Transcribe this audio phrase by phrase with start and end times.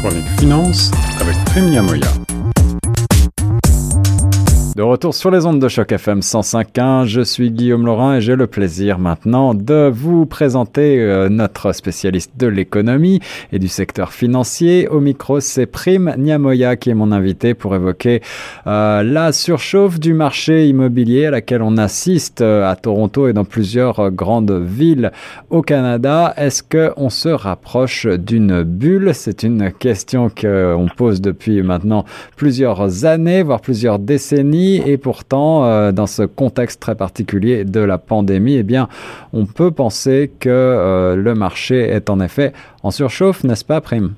[0.00, 0.90] Chronique Finance
[1.20, 2.29] avec Prime Moya.
[4.80, 8.34] De retour sur les ondes de choc FM 105.1, je suis Guillaume Laurent et j'ai
[8.34, 13.20] le plaisir maintenant de vous présenter euh, notre spécialiste de l'économie
[13.52, 14.88] et du secteur financier.
[14.88, 18.22] Au micro, c'est Prime Niamoya qui est mon invité pour évoquer
[18.66, 23.44] euh, la surchauffe du marché immobilier à laquelle on assiste euh, à Toronto et dans
[23.44, 25.12] plusieurs grandes villes
[25.50, 26.32] au Canada.
[26.38, 29.10] Est-ce qu'on se rapproche d'une bulle?
[29.12, 32.06] C'est une question qu'on pose depuis maintenant
[32.36, 37.98] plusieurs années, voire plusieurs décennies et pourtant, euh, dans ce contexte très particulier de la
[37.98, 38.88] pandémie, eh bien,
[39.32, 42.52] on peut penser que euh, le marché est en effet
[42.82, 44.12] en surchauffe, n'est-ce pas, Prime?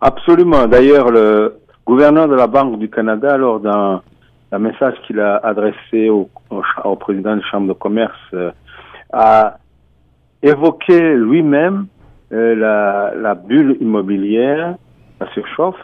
[0.00, 0.66] Absolument.
[0.66, 4.00] D'ailleurs, le gouverneur de la Banque du Canada, lors d'un
[4.58, 6.28] message qu'il a adressé au,
[6.96, 8.50] président de la Chambre de commerce, euh,
[9.12, 9.58] a
[10.42, 11.86] évoqué lui-même
[12.30, 14.76] la, bulle immobilière,
[15.20, 15.80] la surchauffe,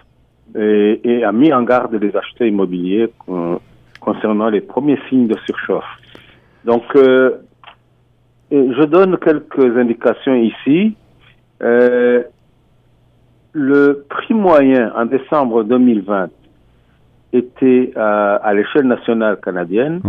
[0.55, 3.11] et, a mis en garde les acheteurs immobiliers
[4.05, 5.85] concernant les premiers signes de surchauffe.
[6.65, 7.39] Donc, euh,
[8.51, 10.97] je donne quelques indications ici.
[11.63, 12.23] Euh,
[13.53, 16.29] le prix moyen en décembre 2020
[17.33, 20.01] était à l'échelle nationale canadienne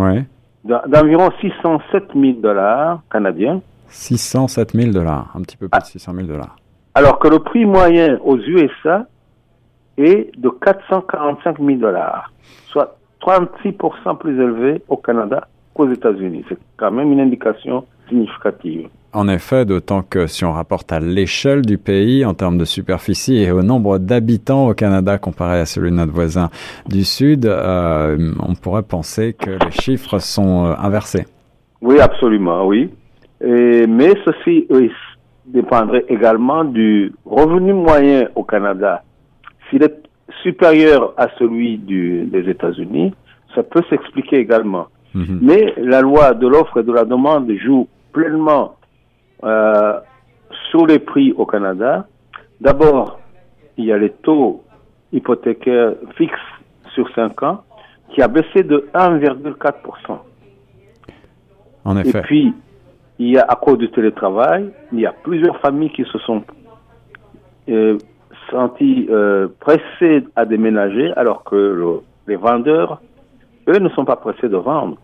[0.65, 3.61] d'environ 607 000 dollars canadiens.
[3.87, 6.55] 607 000 dollars, un petit peu plus de 600 000 dollars.
[6.95, 9.05] Alors que le prix moyen aux USA
[9.97, 12.31] est de 445 000 dollars,
[12.67, 16.45] soit 36% plus élevé au Canada qu'aux États-Unis.
[16.47, 18.87] C'est quand même une indication significative.
[19.13, 23.37] En effet, d'autant que si on rapporte à l'échelle du pays en termes de superficie
[23.37, 26.49] et au nombre d'habitants au Canada comparé à celui de notre voisin
[26.87, 31.25] du Sud, euh, on pourrait penser que les chiffres sont euh, inversés.
[31.81, 32.89] Oui, absolument, oui.
[33.41, 34.67] Et, mais ceci
[35.45, 39.03] dépendrait également du revenu moyen au Canada.
[39.69, 39.95] S'il est
[40.43, 43.13] supérieur à celui du, des États-Unis,
[43.53, 44.87] ça peut s'expliquer également.
[45.13, 45.39] Mhm.
[45.41, 48.75] Mais la loi de l'offre et de la demande joue pleinement
[49.43, 49.99] euh,
[50.69, 52.07] sur les prix au Canada.
[52.59, 53.19] D'abord,
[53.77, 54.63] il y a les taux
[55.11, 56.35] hypothécaires fixes
[56.93, 57.63] sur 5 ans
[58.09, 60.19] qui a baissé de 1,4%.
[61.83, 62.17] En effet.
[62.17, 62.53] Et puis,
[63.19, 66.43] il y a, à cause du télétravail, il y a plusieurs familles qui se sont
[67.69, 67.97] euh,
[68.49, 73.01] sentis euh, pressés à déménager alors que les vendeurs,
[73.67, 74.97] eux, ne sont pas pressés de vendre.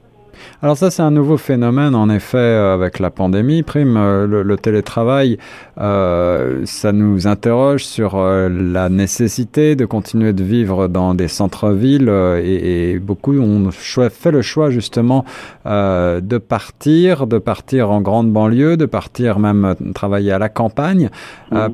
[0.61, 3.63] Alors ça, c'est un nouveau phénomène, en effet, euh, avec la pandémie.
[3.63, 5.37] Prime, euh, le, télétravail,
[5.79, 12.09] euh, ça nous interroge sur la nécessité de continuer de vivre dans des centres-villes
[12.43, 15.25] et, beaucoup ont fait le choix justement
[15.65, 21.09] de partir, de partir en grande banlieue, de partir même travailler à la campagne.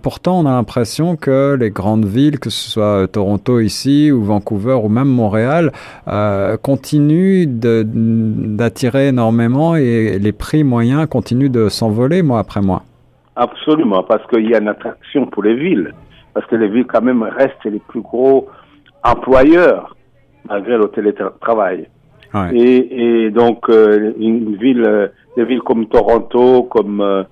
[0.02, 4.80] pourtant, on a l'impression que les grandes villes, que ce soit Toronto ici ou Vancouver
[4.82, 5.72] ou même Montréal,
[6.62, 7.86] continuent de
[8.56, 12.84] d'attirer énormément et les prix moyens continuent de s'envoler mois après mois.
[13.36, 15.94] Absolument, parce qu'il y a une attraction pour les villes,
[16.34, 18.48] parce que les villes quand même restent les plus gros
[19.04, 19.96] employeurs
[20.50, 21.88] malgré le télétravail.
[22.54, 27.24] Et, donc euh, une ville, euh, des villes comme Toronto, comme euh,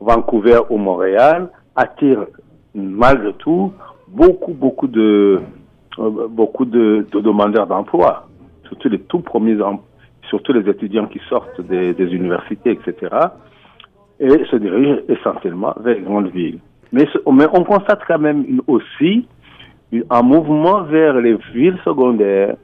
[0.00, 2.26] Vancouver ou Montréal attirent
[2.74, 3.72] malgré tout
[4.08, 5.40] beaucoup beaucoup de
[6.30, 8.28] beaucoup de, de demandeurs d'emploi,
[8.64, 9.87] surtout les tout premiers emplois
[10.28, 13.14] surtout les étudiants qui sortent des, universités, etc.,
[14.20, 16.58] et se dirigent essentiellement vers les grandes villes.
[16.92, 19.26] Mais, on constate quand même aussi
[20.10, 22.56] un mouvement vers les villes secondaires.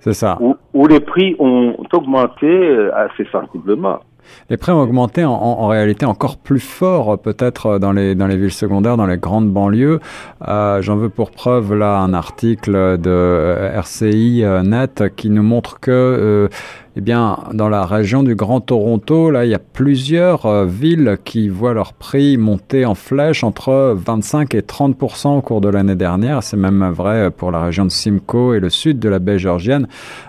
[0.00, 0.38] C'est ça.
[0.74, 3.98] Où, les prix ont augmenté euh, assez sensiblement.
[4.50, 8.52] Les prix ont augmenté en, réalité encore plus fort peut-être dans les, dans les villes
[8.52, 10.00] secondaires, dans les grandes banlieues.
[10.46, 15.80] Euh, j'en veux pour preuve là un article de RCI euh, Net qui nous montre
[15.80, 16.48] que
[16.98, 21.16] eh bien, dans la région du Grand Toronto, là, il y a plusieurs euh, villes
[21.24, 25.94] qui voient leur prix monter en flèche entre 25 et 30% au cours de l'année
[25.94, 26.42] dernière.
[26.42, 29.86] C'est même vrai pour la région de Simcoe et le sud de la baie georgienne,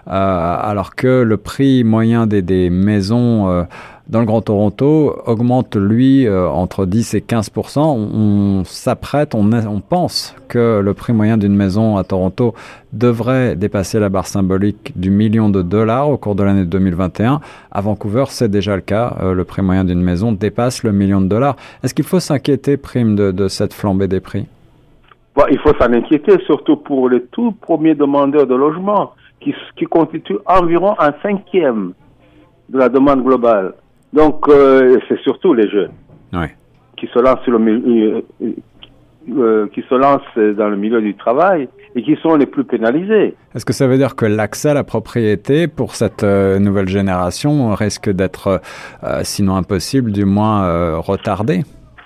[0.07, 3.63] euh, alors que le prix moyen des, des maisons euh,
[4.09, 9.79] dans le Grand Toronto augmente, lui, euh, entre 10 et 15% On, s'apprête, on, on,
[9.81, 12.55] pense que le prix moyen d'une maison à Toronto
[12.91, 17.39] devrait dépasser la barre symbolique du million de dollars au cours de l'année 2021.
[17.71, 19.15] À Vancouver, c'est déjà le cas.
[19.21, 21.55] Euh, le prix moyen d'une maison dépasse le million de dollars.
[21.83, 24.47] Est-ce qu'il faut s'inquiéter, prime, de, cette flambée des prix?
[25.35, 30.39] Bon, Il faut s'en inquiéter, surtout pour les tout premiers demandeurs de logement, qui constituent
[30.47, 31.93] environ un cinquième
[32.69, 33.73] de la demande globale.
[34.13, 35.91] Donc, euh, c'est surtout les jeunes
[36.97, 38.23] qui se lancent sur le
[39.37, 43.35] euh, qui se lancent dans le milieu du travail et qui sont les plus pénalisés.
[43.53, 47.73] Est-ce que ça veut dire que l'accès à la propriété pour cette euh, nouvelle génération
[47.75, 48.61] risque d'être,
[49.03, 51.61] euh, sinon impossible, du moins retardé?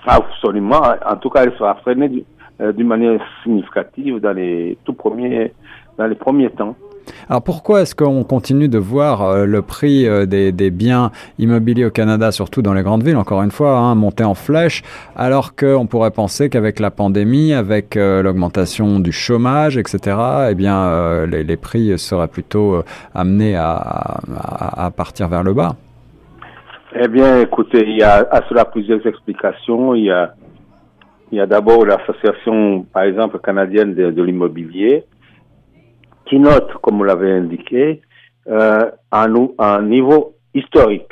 [0.05, 0.81] Absolument.
[1.05, 2.25] En tout cas, elle sera freinée
[2.59, 5.53] d'une manière significative dans les tout premiers,
[5.97, 6.75] dans les premiers temps.
[7.29, 11.91] Alors pourquoi est-ce qu'on continue de voir euh, le prix euh, des, biens immobiliers au
[11.91, 14.81] Canada, surtout dans les grandes villes, encore une fois, hein, monter en flèche,
[15.15, 20.17] alors qu'on pourrait penser qu'avec la pandémie, avec euh, l'augmentation du chômage, etc.,
[20.49, 22.83] eh bien, les, prix seraient plutôt
[23.13, 25.75] amenés à, partir vers le bas?
[26.95, 29.93] Eh bien, écoutez, il y a à cela plusieurs explications.
[29.95, 30.33] Il y a,
[31.31, 35.05] il y a d'abord l'association, par exemple, canadienne de l'immobilier,
[36.25, 38.01] qui note, comme vous l'avez indiqué,
[38.47, 41.11] euh, un, un, niveau historique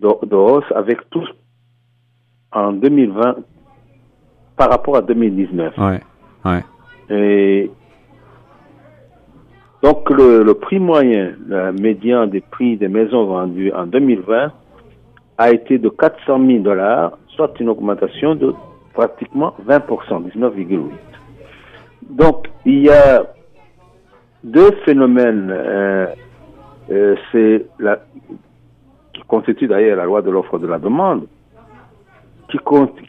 [0.00, 1.28] de, hausse avec tous
[2.52, 3.36] en 2020
[4.56, 5.76] par rapport à 2019.
[5.78, 6.00] Ouais,
[6.44, 6.64] ouais.
[7.10, 7.70] Et
[9.82, 14.52] donc le, le, prix moyen, le médian des prix des maisons vendues en 2020
[15.38, 18.54] a été de 400 000 dollars, soit une augmentation de
[18.92, 20.90] pratiquement 20%, 19,8.
[22.10, 23.33] Donc il y a
[24.44, 26.06] deux phénomènes, euh,
[26.90, 27.98] euh, c'est la,
[29.12, 31.26] qui constituent d'ailleurs la loi de l'offre de la demande,
[32.50, 32.58] qui,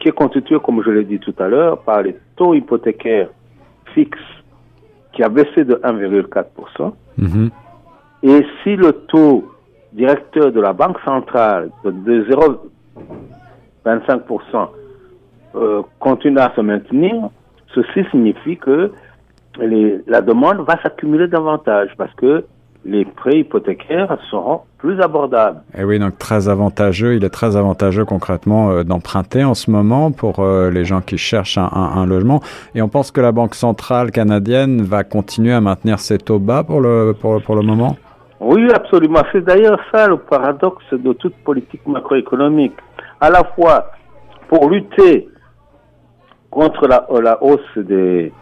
[0.00, 3.28] qui est constituée, comme je l'ai dit tout à l'heure, par les taux hypothécaires
[3.94, 4.18] fixes
[5.12, 6.92] qui a baissé de 1,4%.
[7.18, 7.50] Mm-hmm.
[8.22, 9.44] Et si le taux
[9.92, 12.24] directeur de la Banque centrale de,
[13.84, 14.68] 0,25%
[15.54, 17.30] euh, continue à se maintenir,
[17.74, 18.92] ceci signifie que
[19.58, 22.44] la demande va s'accumuler davantage parce que
[22.84, 25.60] les prêts hypothécaires seront plus abordables.
[25.74, 27.16] Et eh oui, donc très avantageux.
[27.16, 31.18] Il est très avantageux concrètement euh, d'emprunter en ce moment pour euh, les gens qui
[31.18, 32.40] cherchent un, logement.
[32.76, 36.62] Et on pense que la Banque centrale canadienne va continuer à maintenir ses taux bas
[36.62, 37.96] pour le, pour, pour le moment?
[38.38, 39.22] Oui, absolument.
[39.32, 42.74] C'est d'ailleurs ça le paradoxe de toute politique macroéconomique.
[43.20, 43.90] À la fois
[44.48, 45.28] pour lutter
[46.50, 48.32] contre la, la hausse des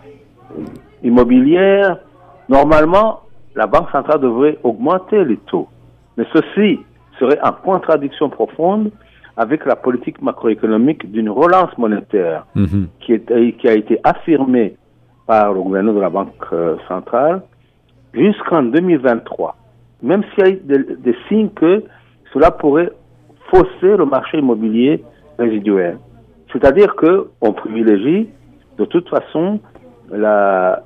[1.04, 1.98] immobilière,
[2.48, 3.20] normalement,
[3.54, 5.68] la Banque centrale devrait augmenter les taux.
[6.16, 6.80] Mais ceci
[7.18, 8.90] serait en contradiction profonde
[9.36, 12.88] avec la politique macroéconomique d'une relance monétaire mhm.
[13.00, 14.76] qui, est, qui, a été affirmée
[15.26, 17.42] par le gouvernement de la Banque euh, centrale
[18.12, 19.56] jusqu'en 2023.
[20.02, 21.84] Même s'il y a des, des, signes que
[22.32, 22.90] cela pourrait
[23.50, 25.02] fausser le marché immobilier
[25.38, 25.98] résiduel.
[26.52, 28.28] C'est-à-dire qu'on privilégie
[28.78, 29.60] de toute façon
[30.10, 30.82] la,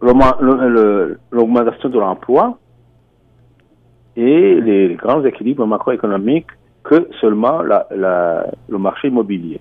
[0.00, 2.58] l'augmentation de l'emploi
[4.16, 6.48] et les grands équilibres macroéconomiques
[6.82, 9.60] que seulement la, le marché immobilier.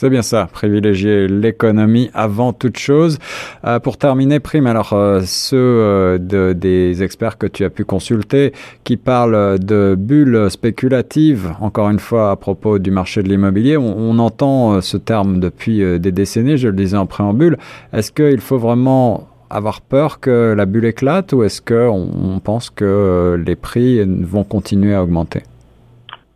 [0.00, 3.18] C'est bien ça, privilégier l'économie avant toute chose.
[3.64, 7.84] Euh, pour terminer, Prime, alors euh, ceux euh, de, des experts que tu as pu
[7.84, 8.52] consulter
[8.84, 13.98] qui parlent de bulles spéculatives, encore une fois à propos du marché de l'immobilier, on,
[13.98, 17.58] on, entend ce terme depuis des décennies, je le disais en préambule.
[17.92, 22.70] Est-ce qu'il faut vraiment avoir peur que la bulle éclate ou est-ce qu'on on pense
[22.70, 25.42] que les prix vont continuer à augmenter?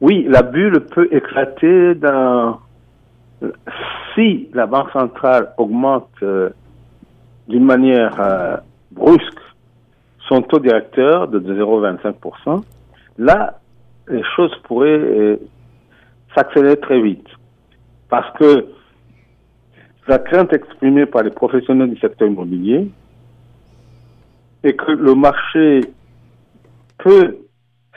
[0.00, 2.58] Oui, la bulle peut éclater dans...
[4.14, 6.50] si la Banque centrale augmente euh,
[7.48, 8.56] d'une manière euh,
[8.90, 9.38] brusque
[10.28, 12.62] son taux directeur de 0,25%,
[13.18, 13.58] là,
[14.08, 15.36] les choses pourraient euh,
[16.34, 17.26] s'accélérer très vite.
[18.08, 18.66] Parce que
[20.08, 22.90] la crainte exprimée par les professionnels du secteur immobilier,
[24.64, 25.80] et que le marché
[26.98, 27.38] peut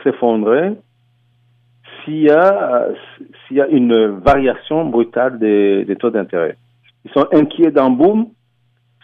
[0.03, 0.74] s'effondrer
[2.03, 2.88] s'il y a
[3.48, 6.57] s'il y a une variation brutale des, des taux d'intérêt.
[7.03, 8.29] Ils sont inquiets d'un boom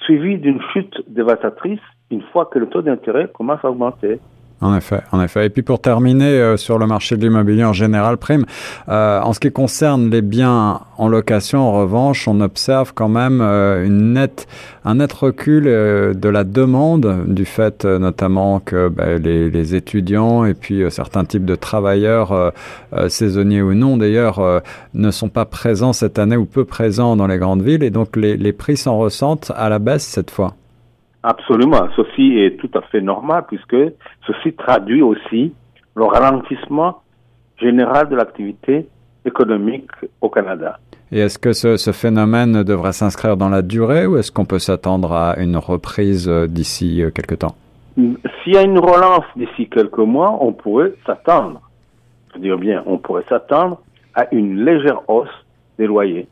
[0.03, 4.19] suivi d'une chute dévastatrice une fois que le taux d'intérêt commence à augmenter.
[4.61, 5.47] En effet, en effet.
[5.47, 8.45] Et puis pour terminer euh, sur le marché de l'immobilier en général, prime,
[8.89, 13.41] euh, en ce qui concerne les biens en location, en revanche, on observe quand même
[13.41, 14.47] euh, une nette,
[14.85, 20.53] un net recul de la demande du fait notamment que ben, les, les, étudiants et
[20.53, 22.51] puis certains types de travailleurs
[23.07, 24.61] saisonniers ou non d'ailleurs
[24.93, 28.15] ne sont pas présents cette année ou peu présents dans les grandes villes et donc
[28.15, 30.55] les, les prix s'en ressentent à la baisse cette fois.
[31.23, 31.87] Absolument.
[31.95, 33.77] Ceci est tout à fait normal puisque
[34.25, 35.53] ceci traduit aussi
[35.95, 37.01] le ralentissement
[37.59, 38.87] général de l'activité
[39.25, 40.79] économique au Canada.
[41.11, 44.59] Et est-ce que ce, ce, phénomène devrait s'inscrire dans la durée ou est-ce qu'on peut
[44.59, 47.55] s'attendre à une reprise euh, d'ici euh, quelques temps?
[47.95, 51.61] S'il y a une relance d'ici quelques mois, on pourrait s'attendre,
[52.29, 53.81] je veux dire bien, on pourrait s'attendre
[54.15, 55.27] à une légère hausse
[55.77, 56.27] des loyers.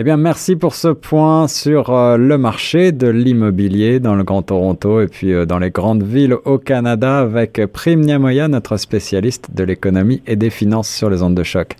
[0.00, 4.40] Eh bien, merci pour ce point sur euh, le marché de l'immobilier dans le Grand
[4.40, 9.54] Toronto et puis euh, dans les grandes villes au Canada avec Prime Niamoya, notre spécialiste
[9.54, 11.76] de l'économie et des finances sur les ondes de choc.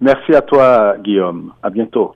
[0.00, 1.50] Merci à toi, Guillaume.
[1.60, 2.14] À bientôt.